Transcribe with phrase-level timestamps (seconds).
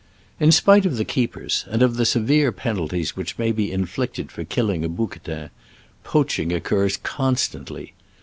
[0.39, 4.43] In spite of the keepers, and of the severe penalties which may be inflicted for
[4.43, 5.51] killing a bouquetin,
[6.03, 7.93] poaching occurs constandy.